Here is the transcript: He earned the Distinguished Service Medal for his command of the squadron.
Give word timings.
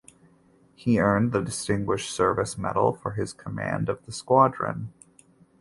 He 0.73 0.99
earned 0.99 1.31
the 1.31 1.41
Distinguished 1.43 2.09
Service 2.09 2.57
Medal 2.57 2.91
for 2.91 3.11
his 3.11 3.33
command 3.33 3.87
of 3.87 4.03
the 4.07 4.11
squadron. 4.11 4.91